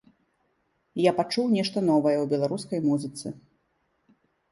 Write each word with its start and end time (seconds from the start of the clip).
Я 1.01 1.11
пачуў 1.19 1.45
нешта 1.57 1.83
новае 1.89 2.13
ў 2.19 2.25
беларускай 2.33 2.79
музыцы. 2.89 3.33